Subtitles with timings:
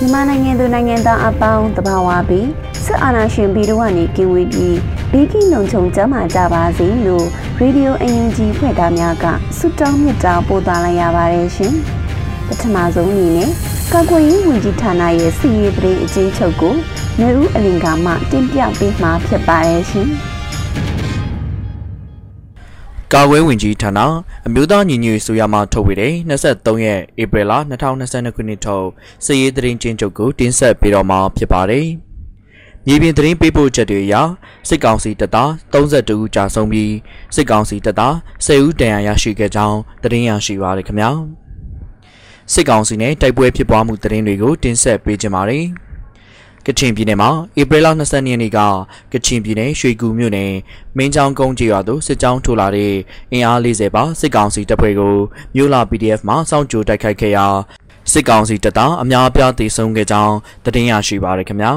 [0.00, 2.48] မြန်မာနိုင်ငံသူနိုင်ငံသားအပေါင်းတဘာဝပြီး
[2.84, 4.78] စစ်အာဏာရှင်ပြည်တော်ကနေကင်းဝေးပြီး
[5.10, 7.26] ဘေးကင်းလုံခြုံကြမှာကြပါစေလို့
[7.58, 9.24] ရေဒီယိုအန်ယူဂျီဖွဲ့သားများက
[9.58, 11.74] ဆုတောင်းမြတ်တာပို့သလိုက်ရပါတယ်ရှင်
[12.46, 13.50] ပထမဆုံးအနေနဲ့
[13.92, 16.74] ကာကွယ်ရေးဝန်ကြီးဌာနရဲ့စီရေးပရိအကြီးချုပ်ကို
[17.20, 20.08] နေဦးအလင်ကမှတင်ပြပေးမှာဖြစ်ပါတယ်ရှင်
[23.14, 24.00] ကာဝဲဝင်ကြီးဌာန
[24.46, 27.52] အမျိုးသားညီညွတ်ရေးဆိုရမှထုတ်ဝေတဲ့23ရက်ဧပြီလ
[27.96, 28.86] 2022ခုနှစ်ထုတ်
[29.24, 31.86] စည်ရေးသတင်းချင်းချုပ်ကိုတင်ဆက်ပေးတော့မှာဖြစ်ပါတယ်။
[32.86, 34.14] မြေပြင်သတင်းပေးပို့ချက်တွေအရ
[34.68, 36.94] စစ်ကောင်စီတပ်သား32ဦးကြာဆုံးပြီး
[37.34, 38.14] စစ်ကောင်စီတပ်သား
[38.46, 41.10] 10ဦးတန်ရာရရှိခဲ့ကြောင်းသတင်းရရှိပါရခင်ဗျာ။
[42.52, 45.66] စစ်ကောင်စီနဲ့တိုက်ပွဲဖြစ်ပွားမှုသတင်းတွေကိုတင်ဆက်ပေးကြပါမယ်။
[46.68, 47.30] ကချင်ပြည်နယ်မှာ
[47.60, 48.58] ဧပြီလ22ရက်နေ့က
[49.12, 50.52] ကချင်ပြည်နယ်ရွှေကူမြို့နယ်
[50.96, 52.94] မင်းချောင်းကုန်းကျေးရွာသို့စစ်ကြောင်းထိုးလာတဲ့
[53.32, 55.14] အင်အား40ပါစစ်ကောင်စီတပ်ဖွဲ့ကို
[55.54, 57.46] မြို့လာ PDF မှစောင့်ကြိုတိုက်ခိုက်ခဲ့ရာ
[58.12, 61.72] စစ်ကောင်စီတပ်သားအများအပြားသေဆုံးခဲ့ကြောင်းသတင်းရရှိပါရခင်ဗျာ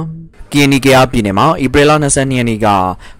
[0.51, 2.67] ကီနီကယာပြည်နယ်မှာဧပြီလ22ရက်နေ့က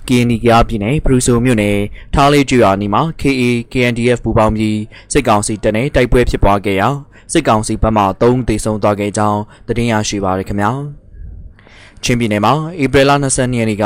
[0.07, 1.77] ကီနီကယာပြည်နယ်ပရူဆိုမြို့နယ်
[2.13, 4.79] ထားလေးကျွာနီမှာ KA KNDF ပူးပေါင်းပြီး
[5.13, 6.89] စစ်ကောင်စီတပ်နဲ့တိုက်ပွဲဖြစ်ပွားခဲ့ရာ
[7.33, 11.00] စစ်ကောင်စီဘက်မှ3သေဆုံးသွားခဲ့ကြောင်းသတင်းရရှိပါရခင်ဗျာ
[12.03, 13.85] ချင်းပြည်နယ်မှာဧပြီလ22ရက်နေ့က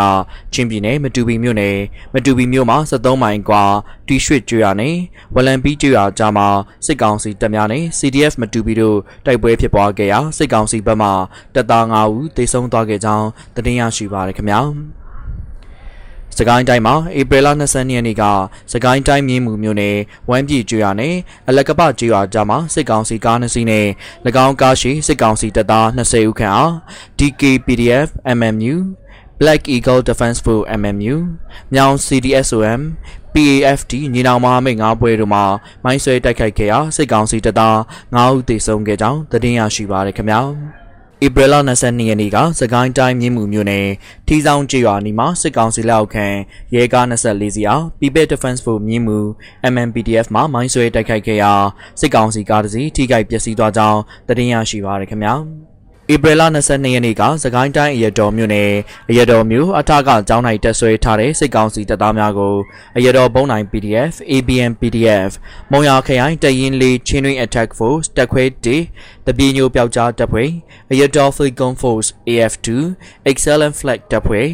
[0.53, 1.77] ချင်းပြည်နယ်မတူပီမြို့နယ်
[2.13, 3.63] မတူပီမြို့မှာ73မိုင်ကွာ
[4.07, 4.95] တီရွှေ့ကျွရနဲ့
[5.35, 6.47] ဝလံပီးကျွရကြားမှာ
[6.85, 11.09] စစ်ကောင်စီတပ်များနဲ့ CDF မတူပီတို့တိုက်ပွဲဖြစ်ပွားခဲ့ရာစစ်ကောင်စီဘက်မှ
[11.55, 14.61] တပ်သား9ဦးသေဆုံးသွားခဲ့ကြောင်းသတင်းရရှိပါရခင်ဗျာ။
[16.37, 18.23] စကိုင်းတိုင်းမှာဧပြီလ22ရက်နေ့က
[18.73, 19.97] စကိုင်းတိုင်းမြင်းမှုမြို့နယ်
[20.29, 21.15] ဝမ်းပြည်ကျွော်နယ်
[21.47, 23.87] အလကပကျွော်ကြားမှာစစ်ကောင်စီကားနှစ်စီးနဲ့၎
[24.45, 26.71] င်းကားရှိစစ်ကောင်စီတပ်သား20ဦးခန့်အား
[27.19, 28.75] DKPDF MMU
[29.39, 31.15] Black Eagle Defense Force MMU
[31.73, 32.81] မြောင် CDSOM
[33.33, 35.41] PAFD ညီနောင်မဟာမိတ်၅ဘွဲတို့မှ
[35.83, 37.77] မိုင်းဆွဲတိုက်ခိုက်ခဲ့ရာစစ်ကောင်စီတပ်သား
[38.15, 40.41] 9ဦးသေဆုံးခဲ့ကြောင်းသတင်းရရှိပါရခင်ဗျာ။
[41.23, 43.87] ဧပြီလ22ရက်နေ့ကစကိုင်းတိုင်းမြင်းမှုမြို့နယ်
[44.27, 46.27] ထီဆောင်ကျေးရွာနီမှာစစ်ကောင်စီလက်အောက်ခံ
[46.75, 49.19] ရဲကား24စီးအား People Defense Force မြင်းမှု
[49.73, 51.53] MNPDF မှမိုင်းဆွဲတိုက်ခိုက်ခဲ့ရာ
[51.99, 55.35] စစ်ကောင်စီကားတစ်စီးထိခိုက်ပျက်စီးသွားကြောင်းသတင်းရရှိပါရခင်ဗျာ။
[56.13, 58.71] ဧပြီလ22ရက်နေ့ကစကိုင်းတိုင်းအရတော်မြို့နယ်
[59.09, 62.55] အရတော်မြို့အထကကျောင်း၌တက်ဆွဲထားတဲ့စစ်ကောင်စီတပ်သားများကို
[62.97, 65.31] အရတော်ဘုံနိုင် PDF ABM PDF
[65.71, 68.43] မုံရခရိုင်တရင်လေးချင်းတွင် Attack Force တက်ခွဲ
[68.85, 70.49] 1တပြေညိုပျောက်ကြားတပ်ဖွဲ့
[70.91, 72.67] အရတော် Falcon Force AF2
[73.29, 74.47] Excellent Flag တပ်ဖွဲ့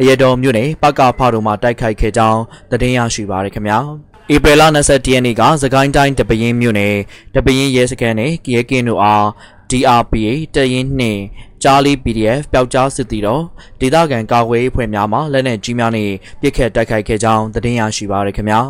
[0.00, 2.40] အရတော်မြို့နယ်ပကဖတို့မှတိုက်ခိုက်ခဲ့ကြောင်း
[2.70, 6.94] သတင်းရရှိပါရခင်ဗျာ ဧပြီလ22ရက်နေ့ကစကိုင်းတိုင်းတပရင်မြို့နယ်
[7.34, 9.26] တပရင်ရဲစခန်းနဲ့ရဲကင်းတို့အား
[9.70, 11.22] DRPA တရင်နှင့်
[11.62, 13.44] ကြားလီ PDF ပျောက်ကြားစစ်တီတော်
[13.80, 18.60] ဒေသခံကာကွယ်ရေးအဖွဲ့များမှလက်နက်ကြီးများနဲ့ပစ်ခတ်တိုက်ခိုက်ခဲ့ကြောင်းသတင်းရရှိပါရခင်ဗျာ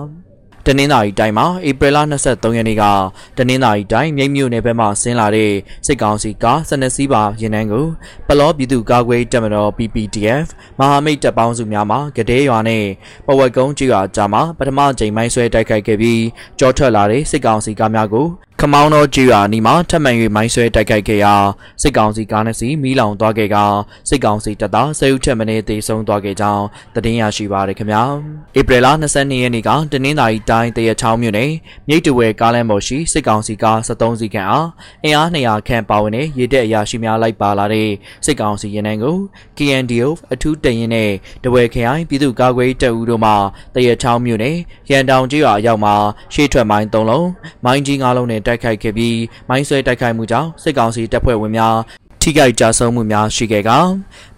[0.67, 2.85] တနင်္သာရီတိုင်းမှာဧပြီလ23ရက်နေ့က
[3.37, 5.53] တနင်္သာရီတိုင်းမြိတ်မြို့နယ်ဘက်မှဆင်းလာတဲ့
[5.87, 7.87] စစ်ကောင်စီကား12စီးပါရင်နှန်းကို
[8.29, 10.47] ပလောပြည်သူ့ကာကွယ်တပ်မတော် PPDF
[10.79, 12.85] မဟာမိတ်တပ်ပေါင်းစုများမှကတဲ့ရွာနဲ့
[13.27, 16.23] ပဝက်ကုန်းကျွာကြားမှာပထမကြိမ်မိုင်းဆွဲတိုက်ခိုက်ခဲ့ပြီး
[16.59, 18.27] ကြောထွက်လာတဲ့စစ်ကောင်စီကားများကို
[18.63, 21.35] ခမောင်းတော်ကြီးရွာနီမှာထပ်မံ၍မိုင်းဆွဲတိုက်ခိုက်ခဲ့ရာ
[21.83, 23.57] စစ်ကောင်စီကားနှစ်စီးမီးလောင်သွားခဲ့က
[24.09, 26.65] စစ်ကောင်စီတပ်သားဆယ်ဦးထက်မနည်းသေဆုံးသွားခဲ့ကြောင်း
[26.95, 28.03] သတင်းရရှိပါရခင်ဗျာ
[28.59, 31.53] ဧပြီလ22ရက်နေ့ကတနင်္သာရီတိုင်းတရချောင်းမြို့နယ်
[31.89, 34.69] မြိတ်တဝဲကားလမ်းပေါ်ရှိစစ်ကောင်စီကား73စီးခန့်အား
[35.05, 37.89] အင်အား200ခန့်ပါဝင်တဲ့ရေတပ်အရာရှိများလိုက်ပါလာတဲ့
[38.25, 39.17] စစ်ကောင်စီရင်နှန်းကို
[39.59, 41.11] KNDO အထူးတရင်နဲ့
[41.45, 43.33] တဝဲခရိုင်ပြည်သူ့ကာကွယ်တပ်ဦးတို့မှ
[43.75, 44.57] တရချောင်းမြို့နယ်
[44.91, 45.95] ရန်တောင်ကြီးရွာအရောက်မှာ
[46.35, 47.29] ရှေ့ထွက်မိုင်း3လုံး
[47.65, 49.19] မိုင်းကြီး9လုံးနဲ့တိုက်ခိုက်ခဲ့ပြီး
[49.49, 51.77] မိုင်းဆွဲတိုက်ခိုက်မှုကြောင့်စစ်ကောင်စီတပ်ဖွဲ့ဝင်များ
[52.23, 53.71] ထိခိုက်ကြဆုံးမှုများရှိခဲ့က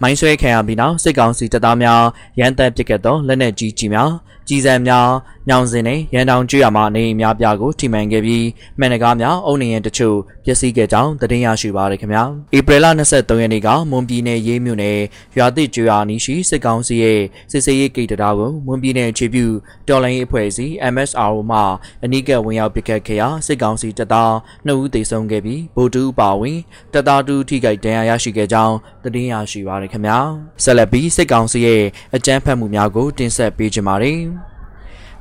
[0.02, 2.02] မိုင်းဆွဲခံရပြီးနောက်စစ်ကောင်စီတပ်သားများ
[2.40, 4.10] ရန်တပ်ပစ်ကတ်သောလက်နက်ကြီးကြီးများ
[4.50, 5.08] ကြီးစံများ
[5.48, 8.46] ညောင်စင်နဲ့ရန်တောင်ကျွရမှာနေအများပြားကိုထိမှန်ခဲ့ပြီး
[8.78, 12.24] မှန်တကားများအုံနေရင်တချို့ပျက်စီးခဲ့ကြောင်းသတင်းရရှိပါရခင်ဗျာ
[12.56, 14.98] ဧပြီလ23ရက်နေ့ကမွန်ပြည်နယ်ရေးမြို့နယ်
[15.36, 17.20] ရွာသစ်ကျွရနီရှိစစ်ကောင်စီရဲ့
[17.50, 19.46] စစ်စေးရေးဂိတ်တရားကိုမွန်ပြည်နယ်အခြေပြု
[19.88, 21.60] တော်လိုင်းအဖွဲ့အစည်း MSRO မှ
[22.04, 24.32] အနီးကပ်ဝင်ရောက်ပစ်ခတ်ခဲ့ရာစစ်ကောင်စီတပ်သား
[24.66, 26.58] 2ဦးသေဆုံးခဲ့ပြီးဗိုလ်တူပါဝင်
[26.92, 30.18] တပ်သား2ထိခိုက်ဒဏ်ရာရရှိခဲ့ကြောင်းသတင်းရရှိပါရခင်ဗျာ
[30.64, 31.82] ဆက်လက်ပြီးစစ်ကောင်စီရဲ့
[32.16, 34.20] အကြမ်းဖက်မှုများကိုတင်ဆက်ပေးကြပါမယ်။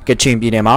[0.08, 0.76] ကချင်ပြည်နယ်မှာ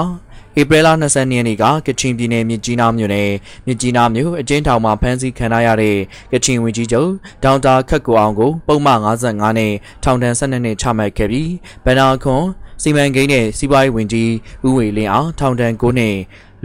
[0.60, 3.30] ဧပြီလ22ရက်နေ့ကကချင်ပြည်နယ်မြစ်ကြီးနားမြို့နယ်
[3.66, 5.96] မြစ်ကြီးနားမြို့အကျဉ်းထောင်မှာဖမ်းဆီးခံရတဲ့
[6.34, 7.10] ကချင်ဝင်ကြီးချုပ်
[7.44, 9.72] ဒေါက်တာခက်ကိုအောင်ကိုပုံမှန်55နဲ့
[10.04, 11.52] ထောင်ဒဏ်12နှစ်ချမှတ်ခဲ့ပြီး
[11.86, 12.44] ဗန္နာခွန်
[12.82, 14.32] စီမံကိန်းနဲ့စီးပွားရေးဝန်ကြီး
[14.66, 16.16] ဦးဝေလင်းအောင်ထောင်ဒဏ်9နှစ်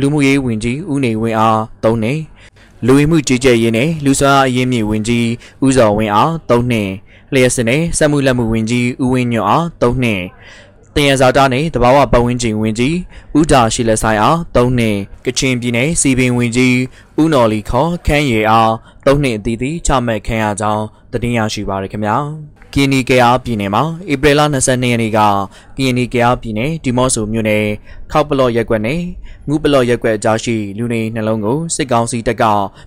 [0.00, 2.20] လူမှုရေးဝန်ကြီးဦးနေဝင်းအား3နှစ်
[2.86, 5.26] လူဝင်မှုကြီးကြပ်ရေးနဲ့လူစွမ်းအရင်းမြစ်ဝန်ကြီး
[5.64, 6.90] ဦးစောဝင်းအား3နှစ်
[7.32, 10.22] လျှက်စနဲ့စက်မှုလက်မှုဝန်ကြီးဦးဝင်းညွန့်အား3နှစ်
[10.98, 12.96] တယံဇာတာနဲ့တဘာဝပတ်ဝန်းကျင်ဝင်ကြီး
[13.38, 16.76] ဦးတာရှိလက်ဆိုင်အား၃နှစ်ကချင်ပြည်နယ်စီပင်ဝင်ကြီး
[17.20, 18.70] ဦးနော်လီခေါ်ခန်းရီအား
[19.06, 22.16] ၃နှစ်အသီးသီးချမှတ်ခံရကြောင်းသတင်းရရှိပါရခင်ဗျာ
[22.72, 25.20] ကီနီကယာပြည်နယ်မှာဧပြီလ22ရက်နေ့က
[25.76, 27.64] ကီနီကယာပြည်နယ်ဒီမော့ဆိုမြို့နယ်
[28.12, 29.00] ခောက်ပလော့ရက်ကွက်နဲ့
[29.48, 32.44] ငူပလော့ရက်ကွက်အကြားရှိလူနေနှလုံးကိုစစ်ကောင်စီတပ်က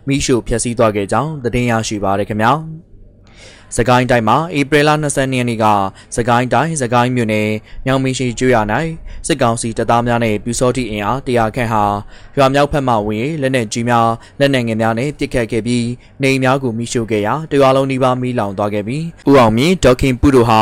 [0.08, 2.54] မိရှို့ဖျက်ဆီးသွားခဲ့ကြောင်းသတင်းရရှိပါရခင်ဗျာ
[3.78, 5.66] စကိုင်းတိုင်းမှာဧပြီလ22ရက်နေ့က
[6.16, 7.50] စကိုင်းတိုင်းစကိုင်းမြို့နယ်
[7.86, 8.58] ညောင်မင်းရှိကျွရ၌
[9.28, 11.84] စစ်ကောင်စီတပ်သားများနဲ့ပြူစောတိအင်အားတရာခန့်ဟာ
[12.38, 14.08] ရွာမြောက်ဖက်မှဝင်လက်နက်ကြီးများ
[14.40, 15.86] လက်နက်ငယ်များနဲ့ပစ်ခတ်ခဲ့ပြီး
[16.24, 20.62] နေများကိုမိရှို့ခဲ့ရာတရွာလုံးနီးပါးမိလောင်သွားခဲ့ပြီးဦးအောင်မြင့်ဒေါခင်ပုတို့ဟာ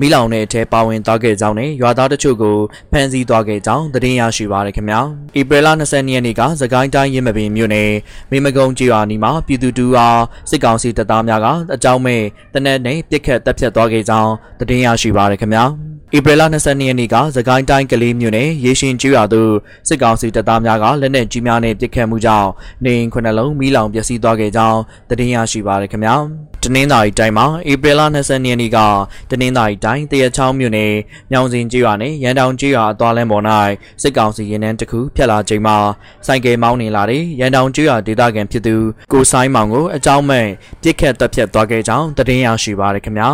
[0.00, 2.56] မိလောင်တဲ့အထက်ပါဝင်သွားခဲ့ကြောင်းနဲ့ရွာသားတချို့ကို
[2.92, 5.00] ဖမ်းဆီးသွားခဲ့ကြောင်းသတင်းရရှိပါရခင်ဗျာ
[5.38, 7.90] ဧပြီလ22ရက်နေ့ကစကိုင်းတိုင်းရင်းမပင်မြို့နယ်
[8.30, 10.20] မေမကုန်းကျွာနီမှာပြည်သူတူအား
[10.50, 12.22] စစ်ကောင်စီတပ်သားများကအကြောင်းမဲ့
[12.54, 15.64] တနက်နဲ့ပြစ်ခတ်တပ်ဖြတ်သွားခဲ့ကြောင်းသတင်းရရှိပါရခင်ဗျာ
[16.16, 19.52] ဧပြီလ22ရက်နေ့ကသကိုင်းတိုင်းကလေးမြို့နယ်ရေရှင်ကျွာသို့
[19.88, 22.50] စစ်ကောင်စီတပ်သားများကလက်နက်ကြီးများနဲ့ပစ်ခတ်မှုကြောင့်
[22.84, 26.16] နေအိမ်ခုနှလုံးမီးလောင်ပျက်စီးသွားခဲ့ကြောင်းသတင်းရရှိပါရခင်ဗျာ
[26.64, 28.78] တနင်္သာရီတိုင်းမှာဧပြီလ22ရက်နေ့က
[29.30, 30.92] တနင်္သာရီတိုင်းတရချောင်းမြို့နယ်
[31.32, 33.44] ညောင်စင်ကျွာနဲ့ရန်တောင်ကျွာအသွားလမ်းပေါ်၌
[34.02, 35.76] စစ်ကောင်စီရင်နှန်းတစ်ခုဖျက်လာချိန်မှာ
[36.26, 38.74] စိုက်ကယ်မောင်းနေလာတဲ့ရန်တောင်ကျွာဒေသခံဖြစ်သူ
[39.12, 40.46] ကိုဆိုင်မောင်ကိုအကြောင်းမဲ့
[40.82, 43.30] ပြစ်ခတ်တပ်ဖြတ်သွားခဲ့ကြောင်းသတင်းရရှိပါရခင်ဗျာ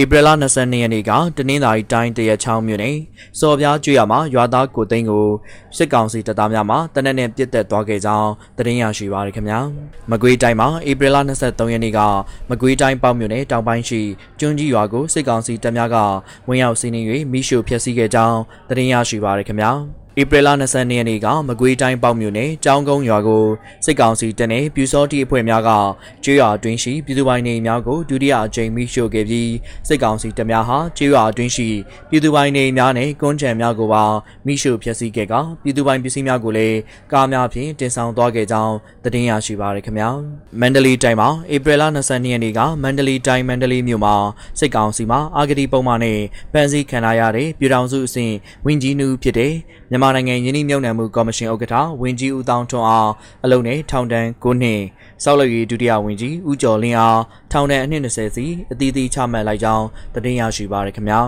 [0.00, 2.96] ဧပြီလ22ရက်နေ့ကတနင်္သာရီတိုင်းတရချောင်းမြို့နယ်
[3.38, 5.26] စော်ပြားကျွရမှာရွာသားကိုသိန်းကို
[5.76, 9.60] စစ်ကောင်စီတပ်သားများမှတနက်နေ့ပြစ်တက်သွားခဲ့ကြောင်းသတင်းရရှိပါရခင်ဗျာ
[10.10, 12.00] မကွေးတိုင်းမှာဧပြီလ23ရက်နေ့က
[12.50, 14.00] မကွေးတိုင်းပေါ့မြို့နယ်တောင်ပိုင်းရှိ
[14.40, 15.96] ကျွန်းကြီးရွာကိုစစ်ကောင်စီတပ်များက
[16.48, 18.38] ဝင်ရောက်စီးနင်း၍မိရှုဖျက်ဆီးခဲ့ကြောင်း
[18.68, 19.72] သတင်းရရှိပါရခင်ဗျာ
[20.20, 23.44] ဧပြီလ22ရက်နေ့ကမကွေးတိုင်းပေါ့မြို့နယ်ကျောင်းကုန်းရွာကို
[23.84, 25.70] စစ်ကောင်စီတပ်နဲ့ပြူစောတိအဖွဲ့များက
[26.24, 29.52] ကျွော်အတွင်းရှိပြည်သူပိုင်နေများကိုဒုတိယအကြိမ်မိရှို့ခဲ့ပြီး
[29.88, 31.68] စစ်ကောင်စီတပ်များဟာကျွော်အတွင်းရှိ
[32.10, 34.04] ပြည်သူပိုင်နေများနဲ့ကွန်းချံများကိုပါ
[34.46, 36.78] မိရှို့ဖျက်ဆီးခဲ့ကပြည်သူပိုင်ပစ္စည်းများကိုလည်း
[37.12, 38.74] ကားများဖြင့်တင်ဆောင်သွားခဲ့ကြောင်း
[39.04, 40.10] သတင်းရရှိပါရခင်ဗျာ
[40.60, 44.14] မန္တလေးတိုင်းမှာဧပြီလ22ရက်နေ့ကမန္တလေးတိုင်းမန္တလေးမြို့မှာ
[44.60, 46.20] စစ်ကောင်စီမှအာဂတိပုံမှန်နဲ့
[46.52, 48.34] ပန်းစည်းခံရတဲ့ပြည်ထောင်စုအဆင့်
[48.66, 49.54] ဝင်းကြီးနူးဖြစ်တဲ့
[49.90, 53.12] မြန်မာနိုင်ငံယင်းနှိမ့်မြုံနယ်မှုကော်မရှင်ဥက္ကဋ္ဌဝင်းကြီးဦးတောင်းထွန်းအောင်
[53.44, 54.80] အလုံနဲ့ထောင်ဒဏ်9နှစ်
[55.22, 57.22] စောက်လက်ရေးဒုတိယဝင်းကြီးဦးကျော်လင်းအောင်
[57.52, 61.20] ထောင်ဒဏ်အနှစ်20စီအသီးသီးချမှတ်လိုက်ကြောင်းသတင်းရရှိပါရခင်ဗျာ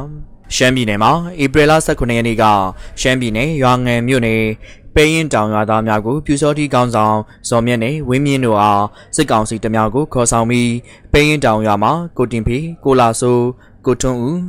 [0.55, 1.13] ရှမ်းပြည်နယ်မှာ
[1.43, 2.45] ဧပြီလ18ရက်နေ့က
[3.01, 4.43] ရှမ်းပြည်နယ်ရွာငံမြို့နယ်
[4.95, 7.17] ပေးရင်တောင်ရွာသားများကိုပြူစောတိကောင်းဆောင်
[7.49, 8.85] ဇော်မြတ်နဲ့ဝင်းမြင့်တို့အား
[9.17, 10.71] စစ်ကောင်စီတများကိုခေါ်ဆောင်ပြီး
[11.13, 13.45] ပေးရင်တောင်ရွာမှာကိုတင်ဖီကိုလာဆိုး
[13.87, 14.41] ကိုထွန်းဦး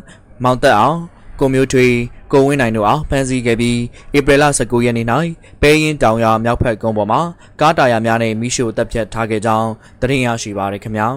[0.44, 1.00] မောင်သက်အောင်
[1.42, 1.88] ကိုမျိုးထွေ
[2.34, 3.78] ကိုဝင်းနိုင်တို့အားဖမ်းဆီးခဲ့ပြီး
[4.18, 5.08] ဧပြီလ19ရက်နေ့၌
[5.62, 7.22] ပဲရင်တောင်ရမြောက်ဖက်ကုန်းပေါ်မှာ
[7.62, 9.70] ကားတာယာများနဲ့မိရှို့တပ်ဖြတ်ထားခဲ့ကြောင်း
[10.02, 11.08] သတင်းရရှိပါရခင်ဗျာ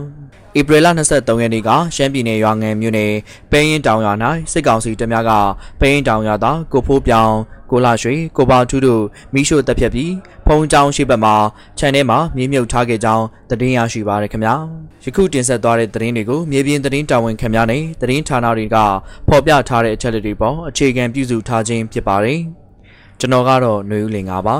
[0.58, 3.12] ဧပြီလ23ရက်နေ့ကရှမ်းပြည်နယ်ရွာငံမြို့နယ်
[3.50, 4.12] ပဲရင်တောင်ရွာ၌
[4.52, 5.32] စစ်ကောင်စီတပ်များက
[5.80, 7.32] ပဲရင်တောင်ရွာသားကိုဖိုးပြောင်
[7.70, 9.02] ကိုလာရွှေကိုပါထူးတို့
[9.34, 10.12] မိရှို့တပ်ဖြတ်ပြီး
[10.46, 11.34] ဖုံကြောင်ရှိဘက်မှာ
[11.78, 14.54] ခြံထဲမှာမြေမြုပ်ထားခဲ့ကြောင်းသတင်းရရှိပါရခင်ဗျာ
[15.04, 18.76] ယခုတင်ဆက်သွားတဲ့သတင်းတွေကိုမြေပြင်သတင်းတာဝန်ခံများနဲ့သတင်းဌာနတွေက
[19.28, 22.40] ဖော်ပြထားတဲ့အချက်အလက်တွေပေါ်အခြေခံပြုစုထားခြင်းဖြစ်ပါတယ်
[23.20, 24.56] ကျွန်တော်ကတော့ຫນွေဦးလင်ပါ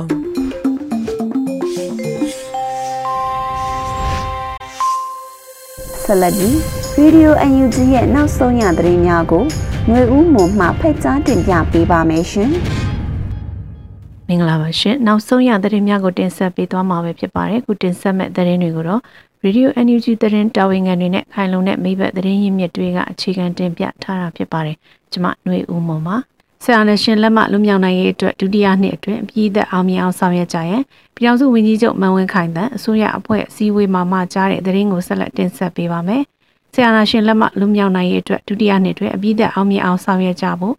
[6.04, 6.58] ဆက်လက်ပြီး
[6.94, 9.44] ဗီဒီယို UNG ရဲ့နောက်ဆုံးရသတင်းများကို
[9.86, 12.52] ຫນွေဦးမှမှဖိတ်ကြားတင်ပြပေးပါမယ်ရှင်။
[14.28, 19.00] မင်္ဂလာပါရှင်နောက်ဆုံးရသတင်းများကိုတင်ဆက်ပေးသွားမှာပဲဖြစ်ပါတယ်ခုတင်ဆက်မဲ့သတင်းတွေကိုတော့
[19.44, 24.76] Radio NUG သတင်းတာဝန်ခံတွေနဲ့ခိုင်လုံတဲ့မိဘသတင်းရင်းမြစ်တွေကအခြေခံတင်ပြထားတာဖြစ်ပါတယ်
[25.12, 26.16] ကျွန်မຫນွေဦးမုံပါ
[26.67, 30.83] ဆရာနဲ့ရှင်လက်မလူမြောင်နိုင်ရေးအတွက်ဒုတိယနှစ်အတွင်းပြည်သက်အောင်မြင်အောင်ဆောင်ရွက်ကြရန်
[31.15, 36.23] ပြည်ထောင်စုဝန်ကြီးချုပ်မန်ဝင်းခိုင်တန်အစိုးရအဖွဲ့အစည်းအဝေးမှာမှကြားတဲ့သတင်းကိုဆက်လက်တင်ဆက်ပေးပါမယ်
[36.73, 40.75] ဆရာနာရှင်လက်မလူမြောင်နိုင်ရေးအတွက်ဒုတိယနှစ်အတွင်းအပြည်သက်အောင်မြင်အောင်ဆောင်ရွက်ကြဖို့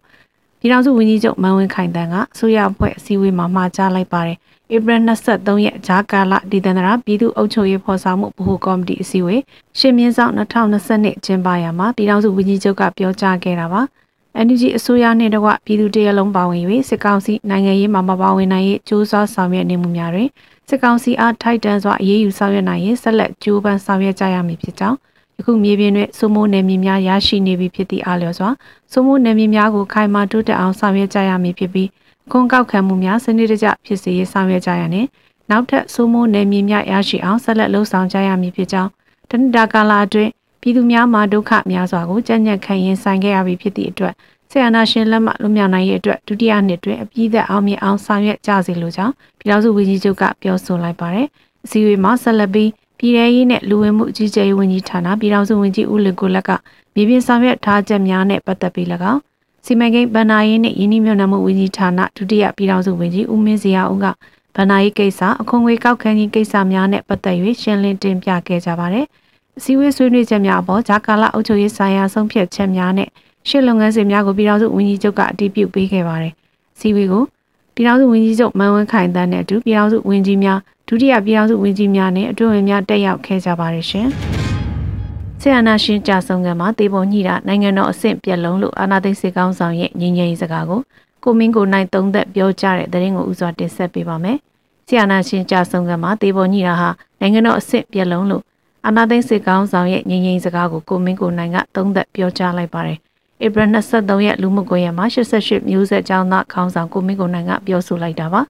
[0.59, 4.37] ပြည်ထောင်စုဝန်ကြီးချုပ်မန်ဝင်းခိုင်တန်းကအစိုးရအဖွဲ့အစည်းအဝေးမှာမှာကြားလိုက်ပါတယ်။
[4.75, 9.41] ဧပြီ23ရက်ဂျာကာလဒီတန္တရာပြည်သူ့အုပ်ချုပ်ရေးဖော်ဆောင်မှုဗဟိုကော်မတီအစည်းအဝေး
[9.79, 13.83] ရှင်းမြင်းဆောင်2020ကျင်းပရာမှာပြည်ထောင်စုဝန်ကြီးချုပ်ကပြောကြားခဲ့တာပါ။
[14.45, 20.29] NUG အစိုးရနှင့်တကွပြည်သူတရလုံးပါဝင်၍စစ်ကောင်စီနိုင်ငံရေးမှာမပါဝင်နိုင်ရေးကြိုးစားဆောင်ရွက်နေမှုများတွင်
[20.69, 24.97] စစ်ကောင်စီအားထိုက်တန်စွာအရေးယူဆောင်ရွက်နိုင်ရေးဆက်လက်ကြိုးပမ်းဆောင်ရွက်ကြရမည်ဖြစ်ကြောင်း
[25.37, 28.49] ယခုမြေပြင်တွင်စုမိုးနယ်မြေများရရှိနေပြီဖြစ်သည့်အားလျော်စွာ
[28.91, 31.89] စုမိုးနယ်မြေများကိုခိုင်မာတိုးတက်အောင်ဆောင်ရွက်ကြရမည်ဖြစ်ပြီး
[32.31, 35.07] ခွန်ကောက်ခံမှုများစနစ်တကျဖြစ်စေရေးဆောင်ရွက်ကြရနှင့်
[35.49, 38.89] နောက်ထပ်စုမိုးနယ်မြေများရရှိအောင်ဆက်လက်လှုံ့ဆော်ကြရမည်ဖြစ်ကြောင်း
[39.29, 44.13] တနင်္လာကာလအတွင်း ပြည်သူများမှာဒုက္ခများစွာကိုကြံ့ညက်ခံရင်ဆိုင်ခဲ့ရပြီဖြစ်သည့်အတွက်
[44.51, 51.27] ဆရာနာရှင်လက်မှလွန်မြောက်နိုင်ရေးအတွက်ဒုတိယနှစ်တွင်အပြည့်သက်အောင်မြင်အောင်ဆောင်ရွက်ကြစီလိုကြောင်းပြည်ထောင်စုဝန်ကြီးချုပ်ကပြောဆိုလိုက်ပါတယ်။
[51.65, 56.49] အစည်းအဝေးမှာဆက်လက်ပြီးပြည်ထရေးနဲ့လူဝင်မှုကြီးကြပ်ရေးဝန်ကြီးဌာနပြည်ထောင်စုဝန်ကြီးဦးလင်ကိုလက်က
[56.95, 59.19] မြေပြင်ဆောင်ရွက်ထားချက်များနဲ့ပတ်သက်ပြီး၎င်း
[59.65, 64.05] စီမံကိန်းဗဏ္ဍာရေးနဲ့ယင်းနှိမ့်မြုံနမှုဝန်ကြီးဌာနဒုတိယပြည်ထောင်စုဝန်ကြီးဦးမင်းစရာဦးက
[64.55, 69.05] ဗဏ္ဍာရေးကိစ္စအခွန်ငွေကောက်ခံခြင်းကိစ္စများနဲ့ပတ်သက်၍ရှင်းလင်းတင်ပြခဲ့ကြပါတယ်။
[69.57, 73.09] အစည်းအဝေးဆွေးနွေးချက်များအပေါ်ဂျာကာလာအုပ်ချုပ်ရေးဆိုင်ရာဆုံးဖြတ်ချက်များနဲ့
[73.47, 76.33] ရှစ်လုပ်ငန်းစဉ်များကိုပြည်ထောင်စုဝန်ကြီးချုပ်ကအတည်ပြုပေးခဲ့ပါတယ်။
[76.79, 77.23] စီဝေကို
[77.75, 84.07] ပြည်ထောင်စုဝန်ကြီးချုပ်မန်ဝင်းခိုင်တန်းနဲ့အတူပြည်ထောင်စုဝန်ကြီးများဒုတိယပြည်ထောင်စုဝန်ကြီးများနဲ့အတွင်းဝင်များတက်ရောက်ခဲ့ကြပါတယ်ရှင်။
[85.41, 90.81] ဆီယနာရှင်ကြာဆုံးကမှာတေပုံညှိတာနိုင်ငံတော်အဆင့်ပြက်လုံးလို့အာနာသိစေကောင်းဆောင်ရဲ့ငြိမ်းချမ်းရေးစကားကို
[91.23, 94.37] ကိုမင်းကိုနိုင်သုံးသက်ပြောကြတဲ့သတင်းကိုဥစွာတင်ဆက်ပေးပါမယ်။
[94.87, 98.43] ဆီယနာရှင်ကြာဆုံးကမှာတေပုံညှိတာဟာနိုင်ငံတော်အဆင့်ပြက်လုံးလို့
[98.85, 102.97] အာနာသိစေကောင်းဆောင်ရဲ့ငြိမ်းချမ်းရေးစကားကိုကိုမင်းကိုနိုင်ကသုံးသက်ပြောကြားလိုက်ပါတယ်။
[103.45, 108.41] ဧပြီ23ရက်လူမှုကွန်ရက်မှာ88မျိုးဆက်ကျောင်းသားခေါင်းဆောင်ကိုမင်းကိုနိုင်ကပြောဆိုလိုက်တာပါ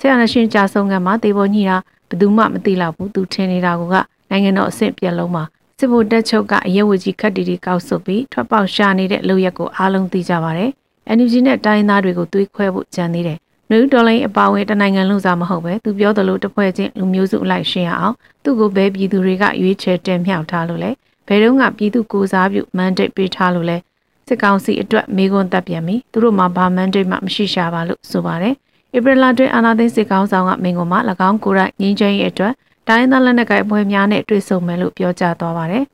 [0.00, 1.76] ဆရာနရှင်ကြာဆုံးကမှာတေပေါ်ညီတာ
[2.08, 3.82] ဘယ်သူမှမသိတော့ဘူးသူထင်နေတာက
[4.30, 5.44] နိုင်ငံတော်အဆင့်ပြက်လုံးမှာ
[5.78, 10.70] စစ်ဗိုလ်တပ်ချုပ်ကအရေးဝကြီးခတ်တီတီကောက်ဆုပ်ပြီးထွက်ပေါက်ရှာနေတဲ့လုပ်ရက်ကိုအားလုံးသိကြပါတယ်။
[11.16, 13.38] NUG နဲ့တိုင်းသားတွေကိုသွေးခွဲဖို့ကြံသေးတယ်။
[13.70, 20.90] နယူးဒေါ်လိုင်းအပါဝင်တနိုင်ငံလုံးစားမဟုတ်ပဲသူပြောသလိုတစ်ဖွဲ့ချင်းလူမျိုးစုအလိုက်ရှင်းရအောင်သူ့ကိုဘဲပြည်သူတွေကရွေးချယ်တင်မြှောက်ထားလို့လေ
[21.28, 23.76] ဘယ်တော့မှပြည်သူကိုစားပြုမန်ဒိတ်ပေးထားလို့လဲ
[24.28, 28.54] စစ်ကောင်စီအတွက်မေခွန်းတက်ပြန်ပြီသူတို့မှာဘာမန်ဒိတ်မှမရှိရှာပါလို့ဆိုပါတယ်
[28.96, 32.54] ဧပြီလတွင်အာနာသိန်းစစ်ကောင်ဆောင်ကမင်းကမှ၎င်းကိုယ်တိုင်ငင်းချင်းရဲ့အတွက်
[32.88, 35.84] တိုင်းသားလက်နက်ကိုင်အဖွဲ့များနဲ့တွေ့ဆုံမယ်လို့ပြောကြားသွားပါတယ်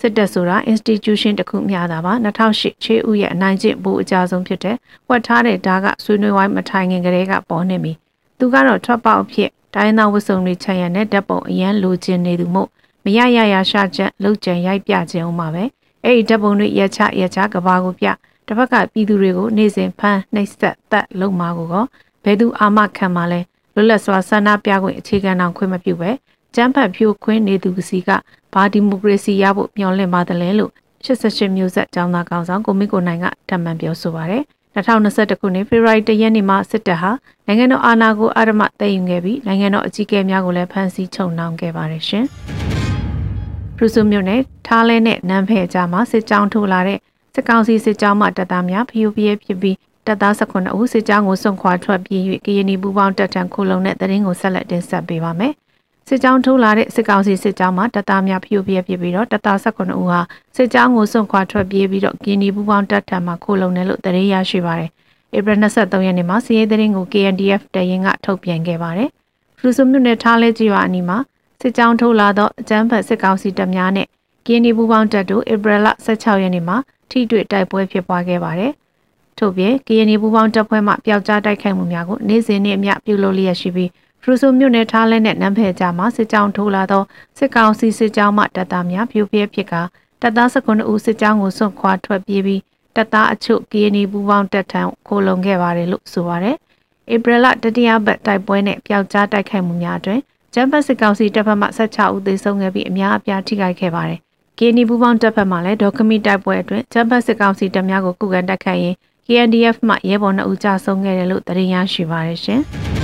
[0.00, 4.76] စစ်တပ်ဆိုတာ institution တစ်ခုမျှတာပါ2008ချေဦးရဲ့အနိုင်ကျင့်ဘူးအကြဆုံးဖြစ်တဲ့
[5.08, 7.92] ဝတ်ထားတဲ့ဓာတ်ကဆွေးနွေးဝိုင်းမထိုင်ခင်ကလေးကပေါ်နေပြီ
[8.38, 12.68] သူကတော့ထွက်ပေါက်ဖြစ်တိုင်းသားဝတ်စုံတွေချရတဲ့ဓာတ်ပုံအရန်လိုချင်နေသူမို့
[13.04, 15.64] မရရရရှာချက်လှုပ်ကြံရိုက်ပြခြင်းအောင်ပါပဲ
[16.04, 18.06] အဲ့ဒီဓာတ်ပုံတွေရချရချကဘာကိုပြ
[18.46, 21.84] တစ်ဖက်ကပြည်သူတွေကိုနေစဉ်ဖမ်းနှိပ်စက်တက်လုံမာကိုကော
[22.24, 23.40] ဘယ်သူအာမခံမှလဲ
[23.74, 26.10] လွတ်လပ်စွာဆန္ဒပြခွင့်အခြေခံအောင်ခွင့်မပြုပဲ
[26.54, 28.10] ကျန်းဖတ်ဖြိုးခွင့်နေသူစီက
[28.54, 30.72] ဘာဒီမိုကရေစီရဖို့မျှော်လင့်ပါတယ်လို့
[31.04, 34.42] 88မျိုးဆက်ကျောင်းသားကောင်ဆောင်ကိုမစ်ကိုနိုင်ကထပ်မံပြောဆိုပါရယ်
[34.74, 37.10] 2021ခုနှစ်ဖေဖော်ဝါရီလရက်နေ့မှာစစ်တပ်ဟာ
[37.46, 42.24] နိုင်ငံတော်အာဏာကိုအာရမသိမ်းယူခဲ့ပြီးနိုင်ငံတော်အကြီးအကဲများကိုလည်းဖမ်းဆီးချုပ်နှောင်ခဲ့ပါတယ်ရှင်။
[43.76, 46.98] ပရုစုမြို့နယ်ထားလဲနဲ့နန်းဖဲကြားမှာစစ်ကြောင်းထိုးလာတဲ့
[47.34, 49.76] စစ်ကောင်စီစစ်ကြောင်းမှတပ်သားများဖျို့ပြဲဖြစ်ပြီး
[50.06, 55.52] တပ်သား19ဦးစစ်ကြောင်းကိုစွန့်ခွာထွက်ပြေး၍ကရင်နီပူပေါင်းတပ်ထံခုလုံတဲ့တရင်ကိုဆက်လက်တင်ဆက်ပေးပါမယ်။
[56.10, 60.20] စစ်ကြောင်းထိုးလာတဲ့စစ်ကောင်စီစစ်ကြောင်းမှာတပ်သားများဖျို့ပြဲဖြစ်ပြီးတော့တပ်သား19ဦးဟာ
[60.56, 64.90] စစ်ကြောင်းကိုစွန့်ခွာထွက်ပြေးပြီးတော့ကရင်နီပူပေါင်းတပ်ထံမှာခုလုံတယ်လို့တရင်ရရှိပါတယ်။
[65.36, 69.08] ဧပြီ23ရက်နေ့မှာစီးရဲတရင်ကို KNDF တရင်ကထုတ်ပြန်ခဲ့ပါတယ်။
[69.58, 71.18] ဖရူဆိုမြို့နယ်ထားလဲကြီးရွာအနီးမှာ
[71.60, 74.06] စစ်ကြောင်းထိုးလာသောအကြမ်းဖက်စစ်ကောင်စီတပ်များနဲ့
[74.46, 76.76] ကင်းဒီပူပေါင်းတပ်တို့ဧပြီလ16ရက်နေ့မှာ
[77.10, 78.72] ထိတွေ့တိုက်ပွဲဖြစ်ပွားခဲ့ပါတယ်။
[79.38, 87.02] ထို့ပြင်ကရင်ပြည်ပူပေါင်းတပ်ဖွဲ့မှပျောက်ကြားတိုက်ခိုက်မှုများကိုနေ့စဉ်နေ့အမျှပြုလုပ်လျက်ရှိပြီးဖ ရူဆိုမြို့နယ်ထားလဲနဲ့နမ်ဖဲကြားမှာစစ်ကြောင်းထိုးလာသော
[87.38, 89.74] စစ်ကောင်စီစစ်ကြောင်းမှတပ်သားများပြိုပြဲဖြစ်က
[90.22, 92.60] တပ်သား19ဦးစစ်ကြောင်းကိုစွန့်ခွာထွက်ပြေးပြီး
[92.96, 96.56] တပ်သားအချို့ကရင်ပြည်ပူပေါင်းတပ်ထံခိုလုံခဲ့ပါတယ်လို့ဆိုပါတယ်။
[97.14, 100.20] ဧပြီလတတိယပတ်တိုက်ပွဲနဲ့ပျောက်ကြားတိုက်ခိုက်မှုများအတွင်
[100.54, 104.18] ဂျမ်ဘတ်စစ်ကောင်စီတပ်ဖက်မှ16ဦးသေဆုံးခဲ့ပြီးအများအပြားထိခိုက်ခဲ့ပါတယ်။
[104.58, 108.96] ကင်းနီပူပေါင်းတပ်ဖက်မှလည်းဒေါ်ကမီတိုက်ပွဲအတွင်းဂျမ်ဘတ်စစ်ကောင်စီတပ်များကိုကုကန်တိုက်ခိုက်ရင်း
[109.26, 112.62] KNDF မှရဲဘော်2ဦးကြာဆုံးခဲ့တယ်လို့သတင်းရရှိပါတယ်ရှင်။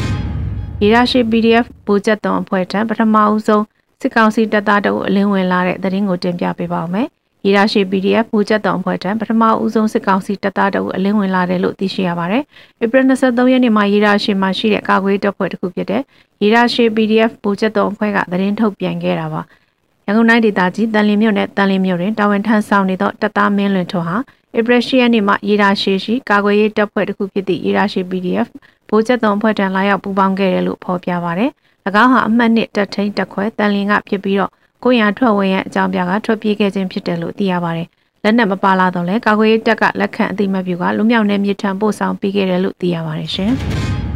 [0.83, 3.65] ရေရရှိ PDF ဗိုလ်ချက်တော်အဖွဲ့ထံပထမဦးဆုံး
[4.01, 7.07] စစ်ကောင်စီတပ်သားတို့အလင်းဝင်လာတဲ့သတင်းကိုတင်ပြပေးပါောင်းမယ်။
[7.47, 12.43] ရေရရှိ PDF ဗိုလ်ချက်တော်အဖွဲ့ထံပထမဦးဆုံးစစ်ကောင်စီတပ်သားတို့အလင်းဝင်လာတယ်လို့သိရှိရပါတယ်။
[12.83, 16.03] ဧပြီ23ရက်နေ့မှာရေရရှိမှာရှိတဲ့ကာကွယ်တပ်ဖွဲ့တစ်ခုဖြစ်တဲ့
[16.43, 19.43] ရေရရှိ PDF ဗိုလ်ချက်တော်အဖွဲ့ကသတင်းထုတ်ပြန်ခဲ့တာပါ။
[20.07, 24.17] ရန်ကုန်တိုင်းဒေသကြီးတန်လင်းမြို့နယ်တန်လင်းမြို့တွင်တာဝန်ထမ်းဆောင်နေသောတပ်သားမင်းလွင်ထွန်းဟာ
[24.59, 28.49] ဧပြီ10ရက်နေ့မှရေဒါရှိရှိကာကွယ်ရေးတပ်ဖွဲ့တစ်ခုဖြစ်သည့်ရေဒါရှိ PDF
[28.95, 31.51] ဗိုလ်ချက်သွန်အဖွဲ့ထံလာရောက်ပူးပေါင်းခဲ့တယ်လို့ဖော်ပြပါရယ်။၎
[32.03, 34.51] င်းဟာအမှတ်နှစ်တပ်ထိန်တပ်ခွဲတန်လင်းကဖြစ်ပြီးတော့
[34.85, 37.89] ကိုရံထွက်ဝင်ရဲ့အကြောင်းပြကထွက်ပြေးခဲ့ခြင်းဖြစ်တယ်လို့သိရပါတယ်။
[38.25, 43.53] လက်နက်မပါလာတော့လဲကာကွယ်ရေးတပ်ကလက်ခံအသိမှတ်ပြုကလူမြောက်နယ်မြေထံပို့ဆောင်ပေးခဲ့တယ်လို့သိရပါတယ်ရှင်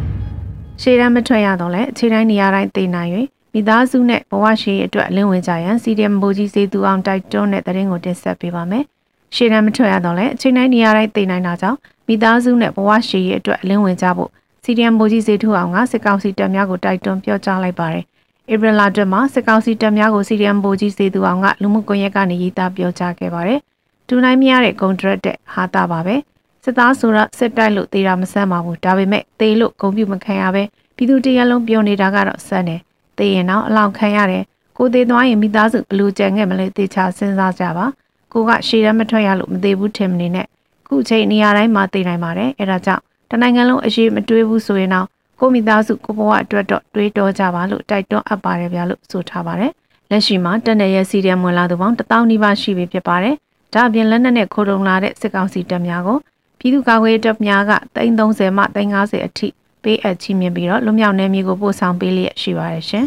[0.83, 3.11] ။ရှေ့တန်းမထွက်ရတော့လဲအခြေတိုင်းနေရာတိုင်းသိနိုင်၍
[3.55, 8.85] မိသားစုနဲ့ဘဝရှိအတွက်အလင်းဝင်ကြရန် CDM ဘူကြီးစေသူအောင်တိုက်တွန်းတဲ့သတင်းကိုတင်ဆက်ပေးပါမယ်။
[9.35, 14.31] ရှေ့တန်းမထွက်ရတော့လဲအချိန်တိုင်းနေရာတိုင်းသိနိုင်တာကြောင့်မိသားစုနဲ့ဘဝရှိအတွက်အလင်းဝင်ကြဖို့
[14.71, 18.05] CDM ဘူကြီးစေသူအောင်ကစစ်ကောင်စီတပ်များကိုတိုက်တွန်းပြောကြားလိုက်ပါတယ်။
[18.53, 23.61] ဧပြီလအတွင်းမှာစစ်ကောင်စီတပ်များကိုစီရီယံဘိုကြီးစေသူအောင်ကလူမှုကွန်ရက်ကနေရေးသားပြောကြားခဲ့ပါတယ်။
[24.09, 26.15] တူနိုင်မရတဲ့ကွန်ထရက်တဲ့ဟာတာပါပဲ။
[26.65, 30.63] စစ်သားဆိုတော့စစ်တိုက်လို့တေးတာမဆန်းပါဘူး။ဒါပေမဲ့တေးလို့ဂုံပြူမခံရပဲ
[30.97, 32.81] ပြည်သူတရလုံးပြောနေတာကတော့ဆန်းတယ်။
[33.19, 34.45] တေးရင်တော့အလောင်းခံရတယ်။
[34.79, 37.87] ကိုသေးသွားရင်မိသားစုဘလူကြံခဲ့မလဲတေချာစဉ်းစားကြပါ။
[38.33, 40.47] ကိုကရှေ့တမ်းမထွက်ရလို့မသေးဘူးထင်မနေနဲ့။
[40.89, 45.07] ခုချိန်နေရာတိုင်းမှာတေးနိုင်ပါတယ်။အဲဒါကြောင့် တနိုင်ငံလုံးအရေးမတွေးဘူးဆိုရင်တော့
[45.41, 49.73] ကိုမိသားစုကိုဘဝအတွက်တော့တွေးတောကြပါလို့တိုက်တွန်းအပ်ပါတယ်ဗျာလို့ဆိုထားပါတယ်။
[50.11, 53.35] လက်ရှိမှာတက်နယ်ရဲ့စီရီယံဝင်လာသူပေါင်း1000နီးပါးရှိပြီဖြစ်ပါတယ်။
[53.75, 56.19] ဒါအပြင်လက်နက်နဲ့ခိုးတုံလာတဲ့စစ်ကောင်စီတပ်များကို
[56.59, 59.49] ပြည်သူ့ကာကွယ်ရေးတပ်များက330မှ350အထိ
[59.83, 63.05] ပေးအပ်ချီးမြှင့်ပြီးတော့လွမြောက်နယ်မြေကိုပို့ဆောင်ပေးလျက်ရှိပါတယ်ရှင်